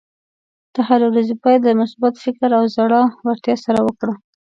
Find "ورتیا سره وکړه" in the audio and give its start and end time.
3.27-4.13